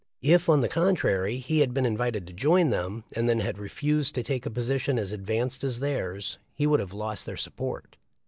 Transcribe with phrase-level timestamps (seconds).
[0.23, 4.15] If, on the contrary, he had been invited to join them, and then had refused
[4.15, 7.97] to take a position as advanced as theirs, he would have lost their support.